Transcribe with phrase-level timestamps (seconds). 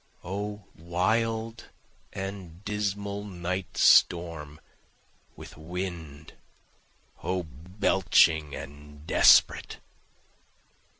[0.23, 1.65] O wild
[2.11, 4.59] and dismal night storm,
[5.35, 6.33] with wind
[7.21, 9.77] O belching and desperate!